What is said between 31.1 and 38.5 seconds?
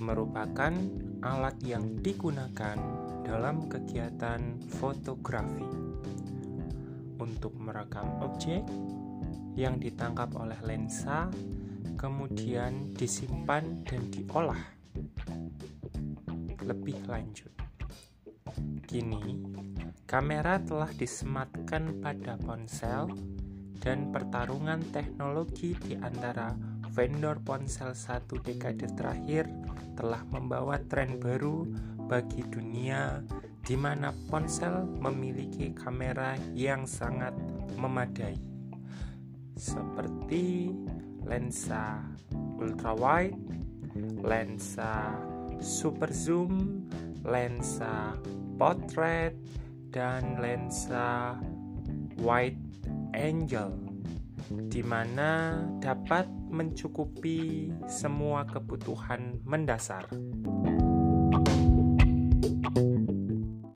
baru bagi dunia di mana ponsel memiliki kamera yang sangat memadai.